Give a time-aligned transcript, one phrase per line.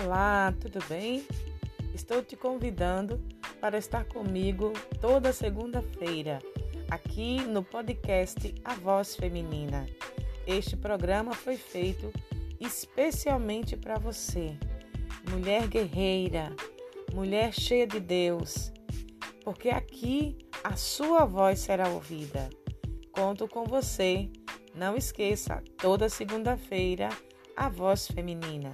[0.00, 1.26] Olá, tudo bem?
[1.92, 3.20] Estou te convidando
[3.60, 6.38] para estar comigo toda segunda-feira,
[6.88, 9.88] aqui no podcast A Voz Feminina.
[10.46, 12.12] Este programa foi feito
[12.60, 14.56] especialmente para você,
[15.32, 16.54] mulher guerreira,
[17.12, 18.72] mulher cheia de Deus,
[19.42, 22.48] porque aqui a sua voz será ouvida.
[23.10, 24.30] Conto com você.
[24.76, 27.08] Não esqueça, toda segunda-feira,
[27.56, 28.72] a voz feminina.